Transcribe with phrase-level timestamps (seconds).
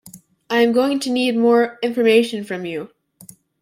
[0.49, 2.89] I am going to need more information from you